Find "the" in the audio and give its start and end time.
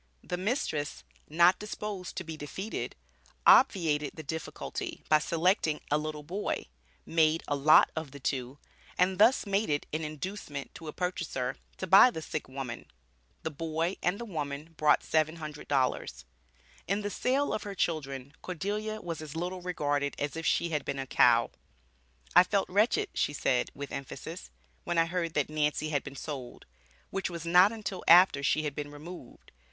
0.23-0.35, 4.15-4.23, 8.09-8.19, 12.09-12.23, 13.43-13.51, 14.19-14.25, 17.03-17.11